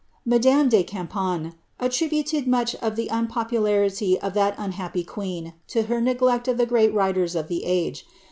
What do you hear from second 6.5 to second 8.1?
the sreat writers of the age.